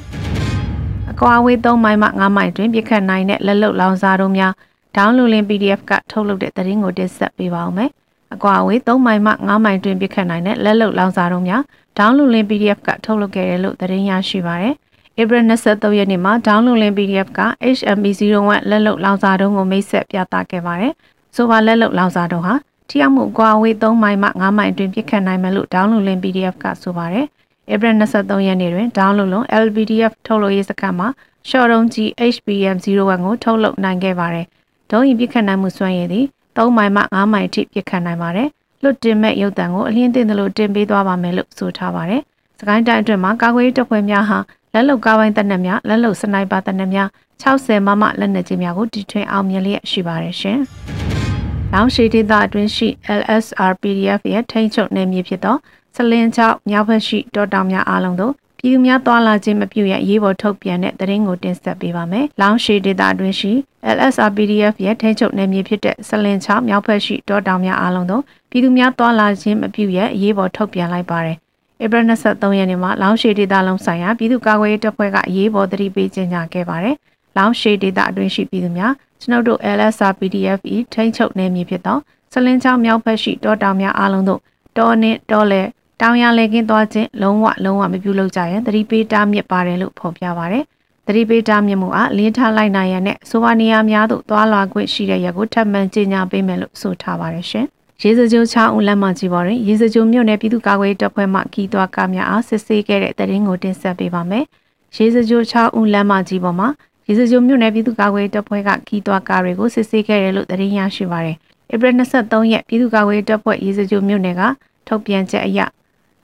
[1.12, 4.52] ။အကွာဝေး3မိုင်မှ9မိုင်တွင်ပြစ်ခတ်နိုင်တဲ့လက်လုတ်လောင်စာတို့များ
[4.96, 7.92] download link PDF ကထုတ်လုပ်တဲ့သတင်းကိုတင်ဆက်ပေးပါောင်းမယ်။
[8.34, 11.62] အကွာအဝေး3မိုင်မှ9မိုင်တွင်ပြစ်ခတ်နိုင်တဲ့လက်လုတ်လောင်စာတို့များ
[11.98, 14.74] download link PDF ကထုတ်လုပ်ခဲ့တယ်လို့သတင်းရရှိပါရယ်။
[15.20, 17.42] April 23ရက်နေ့မှာ download link PDF က
[17.76, 20.94] HMB01 လက်လုတ်လောင်စာတုံးကိုမိတ်ဆက်ပြသခဲ့ပါတယ်။
[21.36, 22.54] ဆိုပါလက်လုတ်လောင်စာတုံးဟာ
[22.90, 27.26] ထိရောက်မှုကွာဝေး3မိုင်မှ9မိုင်အတွင်းပြစ်ခတ်နိုင်မယ်လို့ download link PDF ကဆိုပါရယ်။
[27.72, 31.08] April 23ရက်နေ့တွင် download လုံး LPDF ထုတ်လုပ်ရေးစခန်းမှာ
[31.50, 31.98] short range G
[32.34, 34.46] HBM01 ကိုထုတ်လုပ်နိုင်ခဲ့ပါတယ်။
[34.92, 38.50] ဒုံးရင်ပြစ်ခတ်နိုင်မှုစွမ်းရည်သည် 3မိုင်မှ9မိုင်အထိပြစ်ခတ်နိုင်ပါတယ်။
[38.84, 42.22] လွတ်တင်မဲ့ရုပ်တံကိုအလင်းတင်တယ်လို့တင်ပေးသွားပါမယ်လို့ဆိုထားပါတယ်။
[42.60, 44.38] စကိုင်းတိုင်းအတွင်းမှာကာကွယ်ရေးတပ်ဖွဲ့များဟာ
[44.74, 47.08] လက်လုံကားပိုင်းတပ်နက်များလက်လုံစနိုက်ပါတပ်နက်များ
[47.44, 50.60] 60မမလက်နက်ကြီးများကိုတီထွင်အောင်မြင်လျက်ရှိပါတယ်ရှင်။
[51.74, 52.88] လောင်ရှိဒေသအတွင်းရှိ
[53.20, 55.58] LSR PDF ရဲ့ထိန်းချုပ်နယ်မြေဖြစ်သော
[55.96, 63.52] စလင်းချောက်မြောက်ဘက်ရှိတောတောင်များအားလုံးတို့ ပြည်သူများတွာလာခြင်းမပြုရရေးပေါ်ထုတ်ပြန်တဲ့သတင်းကိုတင်ဆက်ပေးပါမယ်။လောင်ရှိဒေသအတွင်းရှိ
[63.96, 71.38] LSR PDF ရဲ့ထိန်းချုပ်နယ်မြေဖြစ်တဲ့စလင်ချောင်းမြောက်ဘက်ရှိတောတောင်များအားလုံးတို့ပြည်သူများတွာလာခြင်းမပြုရအရေးပေါ်ထုတ်ပြန်လိုက်ပါတယ်။
[71.84, 76.96] ဧပြီ23ရက်နေ့မှာလောင်ရှိဒေသလုံးဆိုင်ရာပြည်သူ့ကာကွယ်ရေးတပ်ဖွဲ့ကအရေးပေါ်သတိပေးကြေညာခဲ့ပါတယ်။
[77.38, 80.60] လောင်ရှိဒေသအတွင်းရှိပြည်သူများကျွန်ုပ်တို့ LSR PDF
[80.94, 81.98] ၏ထိန်းချုပ်နယ်မြေဖြစ်သော
[82.34, 84.42] စလင်ချောင်းမြောက်ဘက်ရှိတောတောင်များအားလုံးတို့
[84.78, 85.62] တောနှင့်တောလဲ
[86.02, 90.64] တောင်ရလေကင်းသွားခြင်းလုံးဝလုံးဝမပြုလုပ်ကြရန်သတိပေးတားမြစ်ပါတယ်လို့ဖော်ပြပါတယ်။
[91.08, 97.66] သတိပေးတားမြစ်မှုအားလင်းထားလိုက်နိုင်ရန်နဲ့ဆိုပါနေရာများသို့သွာလာခွင့်ရှိတဲ့ရက်ကိုထပ်မံကြေညာပေးမယ်လို့ဆိုထားပါတယ်ရှင်။
[98.04, 104.44] ရေစကြိုချောင်းဦးလက်မကြီးပေါ်တွင်ရေစကြိုမြို့နယ်ပြည်သူ့ကာကွယ်တပ်ဖွဲ့မှခီးသွွားကားများအားစစ်ဆေးခဲ့တဲ့တရင်ကိုတင်ဆက်ပေးပါမယ်။
[104.98, 106.68] ရေစကြိုချောင်းဦးလက်မကြီးပေါ်မှာ
[107.08, 111.36] ရေစကြိုမြို့နယ်ပြည်သူ့ကာကွယ်တပ်ဖွဲ့ကခီးသွွားကားတွေကိုစစ်ဆေးခဲ့တယ်လို့တရင်ရရှိပါတယ်။
[111.74, 114.42] ဧပြီ23ရက်ပြည်သူ့ကာကွယ်တပ်ဖွဲ့ရေစကြိုမြို့နယ်က
[114.88, 115.62] ထုတ်ပြန်ချက်အရ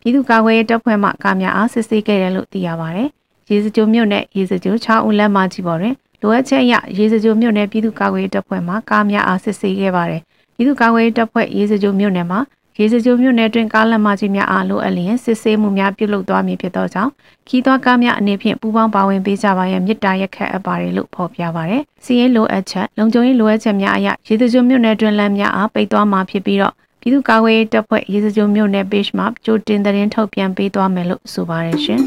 [0.08, 3.10] ပြည်သူ့ကာကွယ်ရေးတပ်ဖွဲ့မှကားများအားစစ်ဆေးခဲ့တယ်လို့သိရပါတယ်။
[3.50, 10.22] ရေစကြိုမြို့နယ်ရေစကြို6ဦးလမ်းမကြီးပေါ်တွင်လိုအပ်ချက်အရရေစကြိုမြို့နယ်ပြည်သူ့ကာကွယ်ရေးတပ်ဖွဲ့မှကားများအားစစ်ဆေးခဲ့ပါတယ်။
[10.56, 12.40] ပြည်သူ့ကာကွယ်ရေးတပ်ဖွဲ့ရေစကြိုမြို့နယ်မှာ
[12.80, 17.12] ရေစကြိုမြို့နယ်တွင်ကားလမ်းမကြီးများအားလိုအပ်လျင်စစ်ဆေးမှုများပြုလုပ်သွားမည်ဖြစ်သောကြောင့်
[17.48, 26.74] ခီးသွွားကားများအနေဖြင့်ပူးပေါင်းပါဝင်ပေးကြပါရန်မြစ်တာရက်ခတ်အပ်ပါတယ်လို့ဖော်ပြပါရယ်။စီးရင်လိုအပ်ချက်လုံခြုံရေးလိုအပ်ချက်များအရရေစကြိုမြို့နယ်တွင်လမ်းများအားပိတ်သွားမှာဖြစ်ပြီးတော့
[27.08, 32.02] ပြည်သူ့ကာကွယ်ရေးတပ်ဖွဲ့ရေစကြိုမြို့နယ် page မှာကြိုတင်သတင်းထုတ်ပြန်ပေးသွားမယ်လို့ဆိုပါတယ်ရှင်။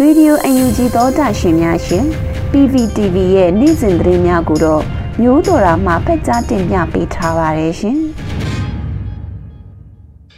[0.00, 2.04] Radio UNG သောတာရှင်များရှင်
[2.52, 4.82] PVTV ရဲ့နေ့စဉ်သတင်းများကိုတော့
[5.20, 7.98] မျိုးတော်တာမှဖက်ကြားတင်ပြပေးထားပါတယ်ရှင်။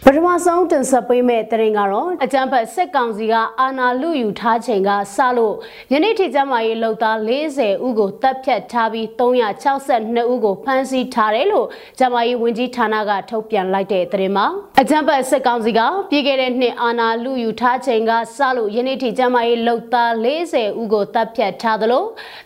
[0.07, 5.55] ပထမဆုံးတင်ဆက်ပေးမယ့်တရင်ကတော့အကြံဖတ်စစ်ကောင်စီကအာဏာလုယူထားချိန်ကစလို့
[5.93, 11.67] ယနေ့ထိကျမ်းမာရေးလှုပ်သား40ဦးကိုတပ်ဖြတ်ထားပြီး362ဦးကိုဖမ်းဆီးထားတယ်လို့
[11.99, 14.47] ကျမ်းမာရေးဝန်ကြီးဌာနကထုတ်ပြန်လိုက်တဲ့တရင်မှာ
[14.81, 22.05] အကြံဖတ်စစ်ကောင်စီကပြည်ခဲ့တဲ့နှစ်အာဏာလုယူထားချိန်ကစလို့ယနေ့ထိကျမ်းမာရေးလှုပ်သား40ဦးကိုတပ်ဖြတ်ထားသလို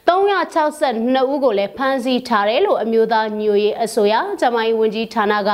[0.08, 5.50] 362ဦးကိုလည်းဖမ်းဆီးထားတယ်လို့အမျိုးသားညွရေးအစိုးရကျမ်းမာရေးဝန်ကြီးဌာနက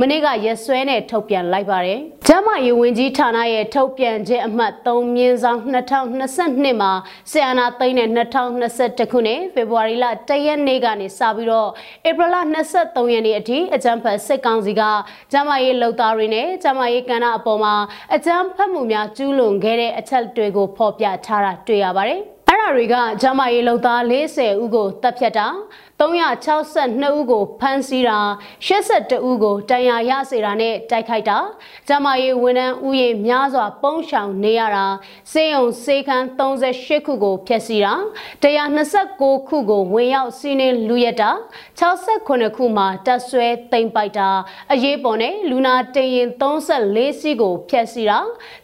[0.00, 6.92] မနေ့ကရက်စွဲနဲ့ထုတ်ပြန်လိုက်ပါတယ်။ကျမရေးဝန်ကြီးဌာနရဲ့ထုတ်ပြန်ချက်အမှတ်3မြင်းဆောင်2022မှာ
[7.30, 11.68] ဆီယနာသိန်းနဲ့2021ခုနှစ်ဖေဖော်ဝါရီလ1ရက်နေ့ကနေစပြီးတော့
[12.08, 12.36] ဧပြီလ
[12.74, 14.82] 23ရက်နေ့အထိအကြမ်းဖက်စစ်ကောင်စီက
[15.32, 17.74] ကျမရေးလုံသားတွေနဲ့ကျမရေးကဏ္ဍအပေါ်မှာ
[18.14, 25.46] အကြမ်းဖက်မှုများကျူးလွန်ခဲ့တဲ့အချက်တွေကိုဖော်ပြထားတာတွေ့ရပါတယ်။အဲ့ဒါတာတွေကဂျမားရီလုံသား40ဦးကိုတပ်ဖြတ်တာ
[26.00, 28.18] 362ဦးကိုဖမ်းဆီးတာ
[28.66, 31.38] 82ဦးကိုတန်ရာရစေတာနဲ့တိုက်ခိုက်တာ
[31.88, 34.86] ဂျမားရီဝန်ထမ်းဥယျာဉ်များစွာ ပုံရှောင်နေရတာ
[35.32, 37.92] စေယုံစေခန်း38ခုကိုဖျက်ဆီးတာ
[38.42, 41.30] 129ခုကိုဝင်ရောက်စီးနင်းလူရက်တာ
[41.80, 44.28] 68ခုမှာတပ်ဆွဲတိမ်ပိုက်တာ
[44.72, 48.18] အရေးပေါ်နဲ့လူနာတင်ရင်34စီးကိုဖျက်ဆီးတာ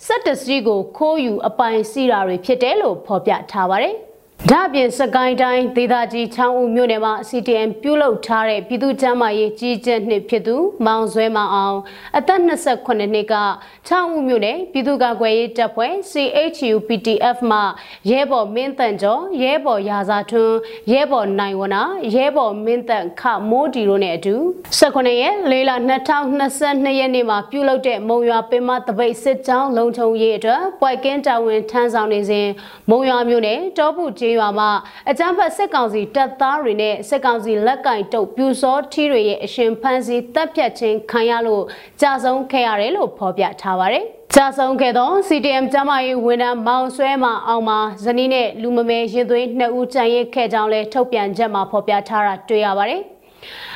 [0.07, 3.97] 17စီးကိုခိုးယူအပိုင်စီးတာတွေဖြစ်တယ်လို့ဖော်ပြထားပါတယ်။
[4.51, 11.79] ဒါ့အပြင်စကိုင်းတိုင်းဒေသကြီးချောင်းဦးမြို့နယ်မှာ CTM ပြုလုပ်ထားတဲ့ပြည်သူ့ကျန်းမာရေးကြီးကြပ်နှစ်ဖြစ်သူမောင်ဆွဲမောင်အောင်
[12.17, 13.35] အသက်28နှစ်က
[13.89, 17.59] ချောင်းဦးမြို့နယ်ပြည်သူ့ကာကွယ်ရေးတပ်ဖွဲ့ CHU PTF မှ
[18.11, 20.57] ရဲဘော်မင်းတန်ကျော်ရဲဘော်ရာဇာထွန်း
[20.93, 21.83] ရဲဘော်နိုင်ဝနာ
[22.15, 24.35] ရဲဘော်မင်းတန်ခမိုးဒီတို့နဲ့အတူ
[24.79, 25.71] 18ရက်၄လ
[26.35, 32.49] 2022ရက်နေ့မှာပြုလုပ်တဲ့မုံရွာပင်မတပိတ်စစ်ကြောင်းလုံခြုံရေးအတွက်ပွိုက်ကင်းတာဝန်ထမ်းဆောင်နေစဉ်
[32.91, 34.71] မုံရွာမြို့နယ်တောပုကျေးရွာမှာ
[35.11, 41.65] အကြမ်းဖက်စစ်ကောင်စီတပ်သားတွေနဲ့စစ်ကောင်စီလက်ကင်တုပ်ပြူစောထီတွေရဲ့အရှင်ဖမ်းဆီးတပ်ဖြတ်ခြင်းခံရလို့
[42.01, 53.03] ကြာဆုံးခဲ့ရတယ်လို့ဖော်ပြထားပါတယ်။ကြာဆုံးခဲ့သော CTM ကျမရေးဝန်ထမ်းမောင်ဆွဲမအောင်မှာဇနီးနဲ့လူမမဲရင်သွေးနှစ်ဦးကြံရစ်ခဲ့ကြောင်းလဲထုတ်ပြန်ချက်မှာဖော်ပြထားတာတွေ့ရပါတယ်။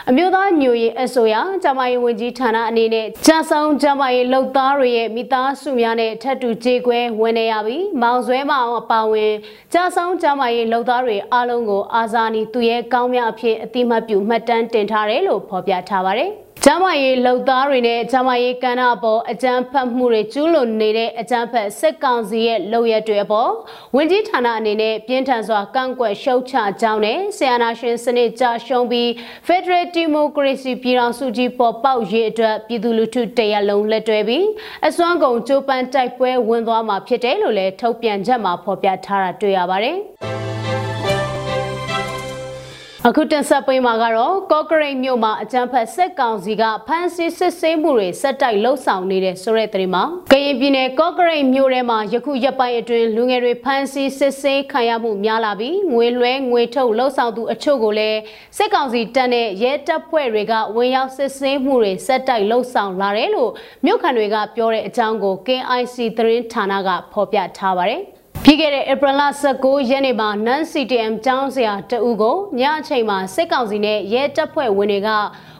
[0.08, 9.32] အမျိုးသားညိုရေးအစိုးရဂျမားရေးဝန်ကြီးဌာနအနေနဲ့ကြာဆောင်ဂျမားရေးလှုပ်သားတွေရဲ့မိသားစုများနဲ့ထပ်တူကြေကွဲဝင်နေရပြီးမောင်ဆွဲမအောင်အပါဝင်
[9.72, 16.32] ကြာဆောင်ဂျမားရေးလှုပ်သားတွေအားလုံးကိုအာဇာနည်သူရဲ့ကောင်းမြတ်အဖြစ်အတိမတ်ပြုမှတ်တမ်းတင်ထားတယ်လို့ဖော်ပြထားပါတယ်။
[16.68, 23.50] ကျမရေးလှုပ်သားတွေနဲ့ကျမရေးကဏ္ဍအပေါ်အကြမ်းဖက်မှုတွေကျူးလွန်နေတဲ့အကြမ်းဖက်စစ်ကောင်စီရဲ့လုပ်ရက်တွေအပေါ်
[23.96, 29.08] ဝင်ကြီးဌာနအနေနဲ့ပြင်းထန်စွာကန့်ကွက်ရှုတ်ချကြောင်းနဲ့ဆီယနာရှင်စနစ်ကြရှုံးပြီး
[29.46, 34.46] Federal Democracy ပြည်ထောင်စုကြီးပေါ်ပေါက်ရေးအတွက်ပြည်သူလူထုတရက်လုံးလက်တွဲပြီး
[34.86, 39.98] အစွမ်းကုန်ကြိုးပမ်းတိုက်ပွဲဝင်သွားမှာဖြစ်တယ်လို့လည်းထုတ်ပြန်ချက်မှာဖော်ပြထားတာတွေ့ရပါတယ်။
[43.08, 58.18] အခုတင်ဆက်ပေးမှာကတော့ကော့ကရိတ်မြို့မှာအကြမ်းဖက်စစ်ကောင်စီကဖမ်းဆီးစစ်ဆေးမှုတွေဆက်တိုက်လှုပ်ဆောင်နေတဲ့ဆိုတဲ့သတင်းမှာကရင်ပြည်နယ်ကော့ကရိတ်မြို့ထဲမှာယခုရက်ပိုင်းအတွင်းလူငယ်တွေဖမ်းဆီးစစ်ဆေးခံရမှုများလာပြီးငွေလွှဲငွေထုတ်လှုပ်ဆောင်သူအချို့ကိုလည်း
[58.56, 63.50] စစ်ကောင်စီတပ်နဲ့ရဲတပ်ဖွဲ့တွေကဝင်ရောက်စစ်ဆေးမှုတွေဆက်တိုက်လှုပ်ဆောင်လာတယ်လို့
[63.84, 68.02] မြို့ခံတွေကပြောတဲ့အကြောင်းကို KIC သတင်းဌာနကဖော်ပြထားပါတယ်။
[68.48, 69.22] ပြီးခဲ့တဲ့ဧပြီလ
[69.56, 75.10] 19ရက်နေ့မှာ NAN CTM ကျောင်းဆရာတဦးကိုညအချိန်မှာစစ်ကောင်စီနဲ့ရဲတပ်ဖွဲ့ဝင်တွေက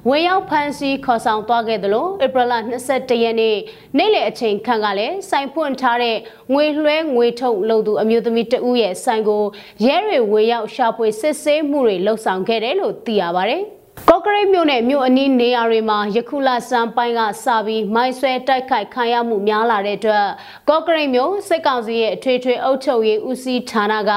[0.08, 2.52] ဝင်ရောက်ဖမ်းဆီးခေါ်ဆောင်သွားခဲ့တယ်လို့ဧပြီလ
[2.88, 3.56] 22ရက်နေ့
[3.98, 6.16] နေ့လယ်အချိန်ခန့်ကလည်းစိုင်ဖွင့်ထားတဲ့
[6.52, 9.44] ငွေလွှဲငွေထုတ်လုပ်သူအမျိုးသမီးတဦးရဲ့ဆိုင်ကို
[9.86, 13.64] ရဲတွေဝင်ရောက်ရှာဖွေစစ်ဆေးမှုတွေလှုပ်ဆောင်ခဲ့တယ်လို့သိရပါတယ်။
[14.10, 20.26] ကော့ကရိတ်မြို့နယ်မြို့အနီးနေရာတွေမှာယခုလစံပိုင်းကစပြီးမိုင်းဆွဲတိုက်ခိုက်ခံရမှုများလာတဲ့အတွက်
[20.68, 24.12] ကော့ကရိတ်မြို့စစ်ကောင်စီရဲ့အထွေထွေအုပ်ချုပ်ရေးဦးစီးဌာနက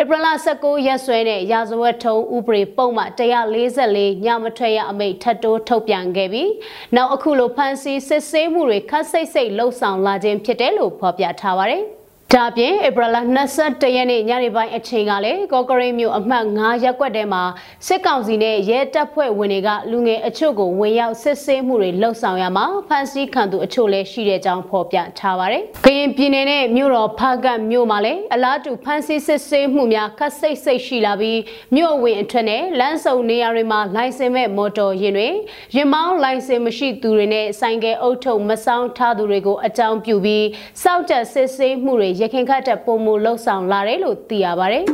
[0.00, 6.50] ဧပြီလ19ရက်စွဲနဲ့ရာဇဝတ်ထုံးဥပဒေပုံမှန်144ညမထွက်ရအမိန့်ထပ်တိုးထုတ်ပြန်ခဲ့ပြီး
[6.96, 11.84] နောက်အခုလိုဖမ်းဆီးစစ်ဆေးမှုတွေခတ်စိတ်စိတ်လှုပ်ဆောင်လာခြင်းဖြစ်တယ်လို့ဖော်ပြထားပါတယ်။
[12.34, 13.16] ဒါပြင်ဧပြီလ
[13.56, 17.42] 22ရက်နေ့ညနေပိုင်းအချိန်ကလည်းကော့ကရိတ်မြို့အမှတ်9ရပ်ကွက်ထဲမှာ
[17.86, 31.40] စစ်ကောင်စီနဲ့ရဲတပ်ဖွဲ့ဝင်တွေကလူငယ်အချို့ကိုဝင်ရောက်စစ်ဆေးမှုတွေလှုပ်ဆောင်ရမှာဖမ်းဆီးခံသူအချို့လည်းရှိတဲ့ကြောင်းဖော်ပြထားပါတယ်။ကရင်ပြည်နယ်နဲ့မြို့တော်ဖားကတ်မြို့မှာလည်းအလားတူဖမ်းဆီးစစ်ဆေးမှုများခက်စိတ်စိတ်ရှိလာပြီး
[31.76, 35.28] မြို့ဝင်အထက်နဲ့လမ်းစုံနေရာတွေမှာလိုင်စင်မဲ့မော်တော်ယာဉ်တွေ
[35.76, 40.46] ရင်မောင်းလိုင်စင်မရှိသူတွေနဲ့ဆိုင်ကယ်အုပ်ထုပ်မဆောင်ထားသူတွေကိုအကြောင်းပြုပြီး
[40.82, 44.84] စောက်တက်စစ်ဆေးမှုတွေရခင်ခတ်တဲ့ပုံမလှုပ်ဆောင်လာတယ်လို့သိရပါတယ်။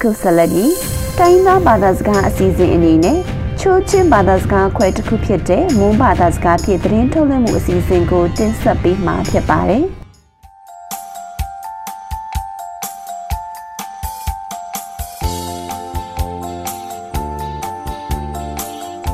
[0.00, 0.72] ခုဆက်လက်ပြီး
[1.18, 3.18] တိုင်းသားဘာသာစကားအစီအစဉ်အနေနဲ့
[3.60, 9.84] ချိုးချင်းဘာသာစကားခွဲတစ်ခုဖြစ်တဲ့မွန်းဘာသာစကားဖြင့်သတင်းထုတ်လွှင့်မှုအစီအစဉ်ကိုတင်ဆက်ပေးမှာဖြစ်ပါတယ်။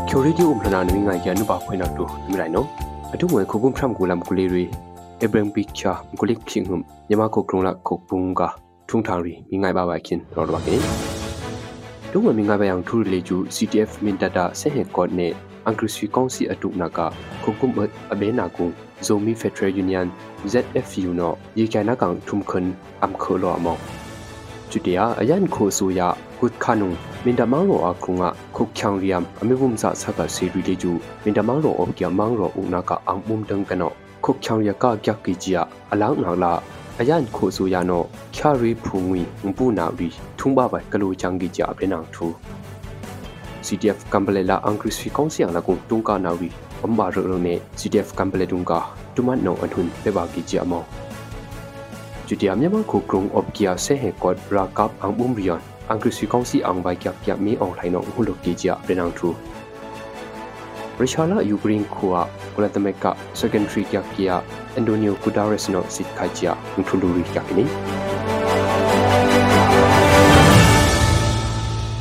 [0.09, 2.82] ချိုရီဒီဥမ္ပနာနမင်းငါရန်နုပါခွေနောက်တူမြလိုက်နော်
[3.14, 4.64] အထုငွေခုကုမ်ထရမ်ကူလမ်ကူလီရီ
[5.25, 6.77] အဘရန်ပီချာကူလိကချင်းဟု
[7.09, 8.42] ညမကိုကရုံလာခုပုန်က
[8.88, 10.77] ထုံထာရီမိငိုင်ဘာဘာခင်ရော်တော့ကေ
[12.12, 15.29] တုံးဝမိငိုင်ဘာယံထူရီလေကျူ CTF မင်တတာဆေဟေကော့နေ
[15.66, 16.05] အန်ကရစီ
[26.44, 26.90] ကုတ်ခနုံ
[27.24, 33.92] မင်တမန်ရောအခုငါခုတ်ချောင်ရီယမ်အမေဘုံစာဆကစီရီလေကျူမင်တမန်ရောအောက်ကမန်ရောဦးနာကအံဘုံတန်ကနော
[34.24, 36.52] ခုတ်ချောင်ရကကြက်ကီကြီးအလောင်းနာလာ
[37.00, 38.02] အယန်ခိုဆိုရနော
[38.37, 42.26] ခရီဖူငွေငပူနာရီထုံဘပိုင်ကလိုချန်ကီကြီးအပြေနာထူ
[43.66, 46.48] CDF ကမ်ဘလေလာအင်္ဂရိစီကောင်စီအလာကုတုံကနာရီ
[46.83, 48.72] အမ်ဘာရရနေ CDF ကမ်ဘလေတုံက
[49.14, 50.85] တူမန်နောအထွန်းပေဘာကီကြီးအမော
[52.28, 59.30] Judia Myanmar Khukrung Opkia Sehe Kot Rakap Ang Umrion อบเกียเซเฮกอดรากับอังบุมริยอนอังกฤษกองซีอังไวกับยามีอองไทยนองหุลกีจียเป็นอังทรู
[61.02, 62.15] ริชาลายูกรีนคัว
[62.54, 64.32] กุลตเมกะเซกันทรีกับเกีย
[64.73, 67.67] แอนโดนิโอกูดาเรสโนสิทคาจียอุทุลูริกับนี้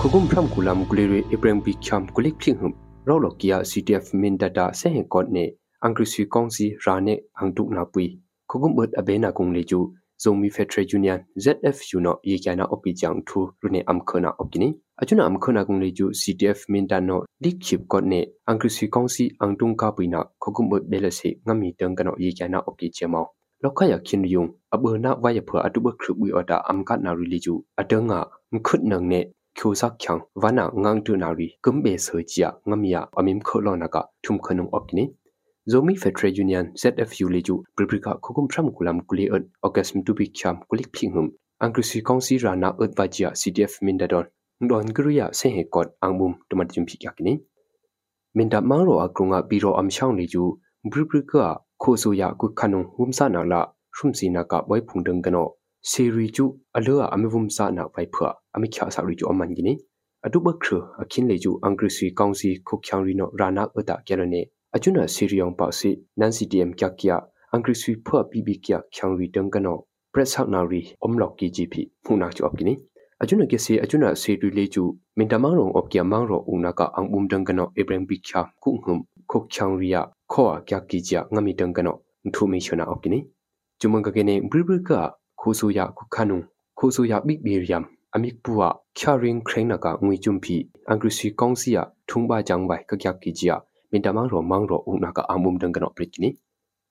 [0.01, 2.75] ခုကုမ်ဖရမ်ကူလမ်ကူလီရီအပရမ်ဘီချမ်ကူလိကဖြစ်ဟမ်
[3.07, 5.44] ရောလော်ကီယာ CTF မင်ဒတာဆေဟင်ကော့နေ
[5.83, 8.05] အင်္ဂရိစီကောင်စီရာနေအန်တုနာပွီ
[8.51, 9.81] ခုကုမ်ဘတ်အဘေနာကုံလေကျူ
[10.23, 16.13] Zomi Federal Union ZF Juno Yekana Opijang Thu Rune Amkhona Opini Achuna Amkhona Kung Leju
[16.13, 23.25] CTF Mindano Dikchip Kotne Angkrusi Kongsi Angtung Kapuina Khokumot Belase Ngami Tengkano Yekana Opichemo
[23.63, 35.03] Lokaya Kinyung Abuna Wayapha Atuba Khrubi Oda Amkatna Riliju Atenga Mkhut Nangne ကိုစချံဝနာငန်းတူနာရီကွမ်ဘေဆွေချာငမီယာအမင်ခလောနာကထုံခနုံအပနိ
[35.65, 40.56] zomi federal union zfu leju bribrika khukum thram kulam kule ot orgasm to be cham
[40.69, 41.28] kulik phinghum
[41.60, 44.26] angkrusi kongsi rana utwajia cdf mindadon
[44.69, 47.34] don gruya sehe kot angmum tumatjum phikyakni
[48.36, 50.43] minda maro akrunga biro amshaung leju
[50.84, 53.62] bribrika khosoya ku khanu humsa na la
[53.97, 55.43] shumsi na ka boy phungdeng gano
[55.82, 59.74] seri chu alua amivumsa na pai phua amikhya sa ri chu amangini
[60.26, 67.15] အတုပခရအခင်းလေကျူအင်္ဂရိစီကောင်စီခုတ်ချောင်းရီနိုရာနာအတာကဲရနေ achuna siriyong pa si nan ctm kya kya
[67.51, 71.47] angri sui phwa bb kya khyang ri tang kano press hak na ri omlok ki
[71.55, 72.77] gp phuna chu op kini
[73.19, 74.84] achuna ke se achuna se ri le chu
[75.17, 78.47] mintamang rong op kya mang ro una ka ang bum dang kano ibrahim bi kya
[78.63, 81.93] ku ngum khok khyang ri ya kho a kya ki ja ngami dang kano
[82.34, 83.19] thu mi chuna op kini
[83.79, 86.38] chumang ka kene bri bri ka khosu ya ku khanu
[86.79, 87.84] khosu ya big bi riam
[88.15, 90.55] amik puwa kharing khreng na ka ngui chumpi
[90.88, 93.31] angri sui kong si ya thungba jang bai ka kya ki
[93.91, 96.38] ja mintamang ro mang ro una ka amum dang kano prikini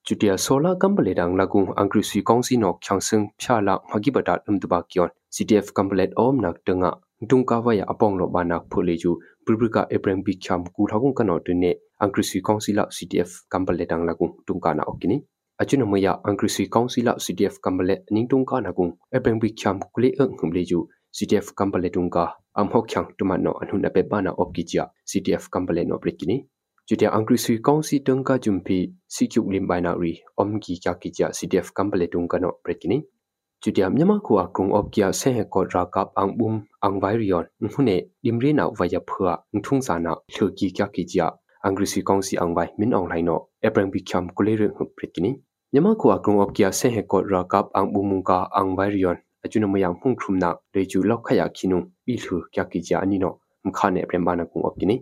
[0.05, 4.59] chutia sola kambale dang lagung angri sui kongsi nok changsung phya la magi bata dum
[4.59, 6.91] tu ba kyon ctf kambalet om nak tanga
[7.29, 11.13] tung ka wa ya apong lo bana phule ju bribrika eprem bi kham ku thagung
[11.13, 15.17] kano tune angri sui kongsi la ctf kambalet dang lagung tung ka na okini
[15.61, 19.49] achuna maya angri sui kongsi la ctf kambalet ning tung ka na gung eprem bi
[19.59, 20.87] kham kule ang humle ju
[21.17, 25.87] ctf kambalet tung ka am hok khyang tumanno anhuna pe bana opki chia ctf kambalet
[25.87, 26.45] no brikini
[26.90, 28.78] จุดยาอังกฤษสุยกองสีตึงกาจุมพี
[29.14, 32.98] สิคิวลิมบายนารีอมกีจากกิจา CDF กัมเปเลตุงกันอเปรกินี
[33.62, 36.54] จุดยามยามคัวกรุงอบกียเซเฮกอรากับอังบุม
[36.84, 37.90] อังไวริยอนหุเน
[38.24, 39.30] ดิมรีนาวายาเพื่อ
[39.64, 41.26] ทุ่งสานาเลือกีจากกิจา
[41.66, 43.30] อังกฤษสุยกองสีอังไวมินออนไลน์โน
[43.62, 45.30] เอเปรงบิคัมกุเลเรื่องเปรกินี
[45.74, 53.32] ยามคัวกรุงอบกียเซเฮกอรากับอังบุมุงกาอังไวริยอนအကျွနမယံဖုန်ခရုမနာလေကျူလောက်ခရခိနုဘီလူကကီဂျာနီနို
[53.66, 54.96] မခါနေပရမ်ဘာနာကုံအော့ကိနီ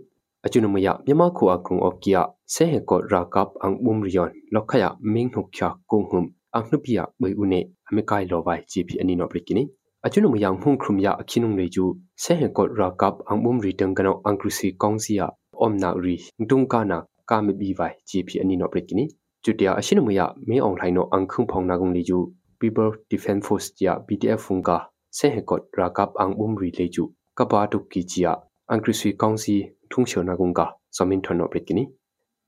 [0.46, 5.76] achunumaya myama khu akung opkia se he ko rakap ang bum rion lokhaya ming hukya
[5.90, 9.68] kunghum ang nupia bai une amikai lowai gp ani no brikini
[10.02, 14.80] achunumaya hung khumya akhinung leju se he ko rakap ang bum ri tang kano angkrusi
[14.80, 19.12] kongsia omna ri ngtung kana kame bi vai gp ani no brikini
[19.44, 24.00] chutia achunumaya me ong thaino ang khung phong na gung leju people defense force ya
[24.08, 28.40] bdf funga se he ko rakap ang bum ri leju kapa tu ki chia
[28.72, 30.60] angkrusi kongsi ထုံချေနာကုံက
[30.98, 31.84] စမင်ထနောပရစ်ကိနီ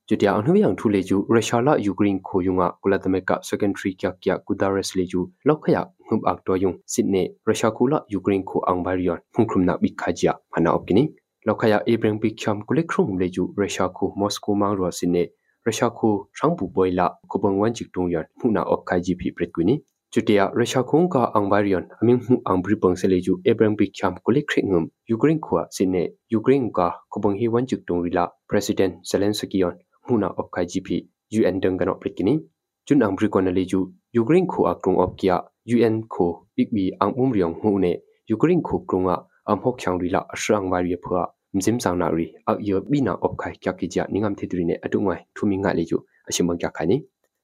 [0.07, 5.77] ကျတျာအနှဝယံထူလေကျူရုရှားလာယူကရိန်းခိုယုံကကုလသမဂ္ဂစကန်ထရီကျကျကူဒါရက်လေကျူလောက်ခယ
[6.07, 11.03] ငုပ်အက်တော်ယုံစစ်နေရုရှားကူလာယူကရိန်းခိုအောင်ဘာရီယွန်ဖုန်ခရုမနာဘိခါဂျာမနာအော့ကိနီ
[11.47, 15.23] လောက်ခယအေဘရင်ဘိချမ်ကုလက်ခရုံလေကျူရုရှားကူမော်စကိုမောင်ရောစစ်နေ
[15.65, 19.75] ရုရှားကူရှမ်ပူပွိုင်လာကိုဘငဝန်ချစ်တုံယန်မှုနာအော့ခိုင်ဂျီပီပရစ်ကွီနီ
[20.11, 24.43] chutia russia khong ka angbarion aming hu angbri pang se leju abraham big cham kulik
[24.49, 26.03] khringum ukraine khwa sine
[26.37, 29.75] ukraine ka khobang hi wan chuk tung rila president zelensky on
[30.07, 31.07] huna of kai gp
[31.47, 32.33] un dang gano prikini
[32.85, 33.79] chun angbri kon leju
[34.21, 35.37] ukraine khu akrung of kya
[35.87, 37.93] un khu bigbi angum riong hu ne
[38.35, 39.15] ukraine khu krunga
[39.47, 43.33] am hok chang rila asrang bari phwa mzim sang na ri ak yo bina of
[43.37, 45.97] kai kya ki ja ningam thidri ne atungwai thumi nga leju
[46.27, 46.97] ashimang kya khani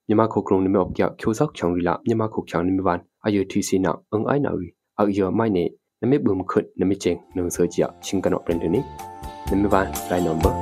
[0.10, 4.68] မြန်မာခုကရုံနမေအပြချိုဆောက်ချောင်းရီလာမြန်မာခုချောင်းနမေဝန်အယတီစီနာအင်အိုင်နာရီ
[5.00, 5.64] အယမိုင်နေ
[6.02, 8.82] နမေဘုံခွတ်နမေချင်နုံဆောချီချင်းကနောပရင်တနီ
[9.52, 10.58] နမေဝန်လိုင်းနံပါတ်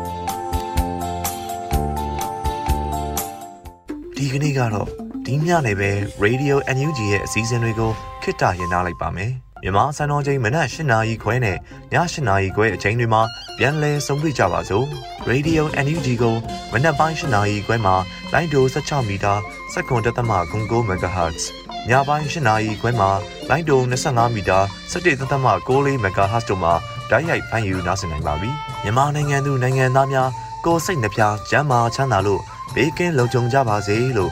[4.15, 4.88] ဒီကနေ့ကတော့
[5.25, 5.89] ဒီညနေပဲ
[6.23, 7.91] Radio NUG ရဲ့အစည်းအဝေးကို
[8.23, 9.31] ခਿੱတရနာလိုက်ပါမယ်
[9.63, 11.58] မြန်မာစံတော်ချိန်မနက်၈နာရီခွဲနဲ့ည
[11.93, 13.21] ၈နာရီခွဲအချိန်တွေမှာ
[13.58, 14.86] ပြန်လည်ဆုံးဖြတ်ကြပါစို့
[15.30, 16.36] Radio NUG ကို
[16.72, 17.96] မနက်ပိုင်း၈နာရီခွဲမှာ
[18.34, 19.34] လိုင်းဒို16မီတာ
[19.74, 20.32] စက္ကန့်တသမ
[20.65, 21.44] 9 MHz
[21.89, 23.10] ညပိုင်း၈နာရီခွဲမှာ
[23.50, 24.60] လိုင်းဒို25မီတာ
[24.91, 26.74] 17သမ6 MHz တို့မှာ
[27.10, 28.50] ဓာတ်ရိုက်ဖမ်းယူနိုင်နိုင်ပါပြီ
[28.84, 30.30] မြန်မာနိုင်ငံသူနိုင်ငံသားများ
[30.65, 32.41] ကိုစိတ်နှပြချမ်းမာချမ်းသာလို့
[32.76, 34.32] ဘေးကင်းလုံခြုံကြပါစေလို့